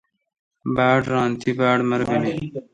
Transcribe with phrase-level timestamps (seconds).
[0.75, 2.31] باڑ ران۔ تی باڑمربینی۔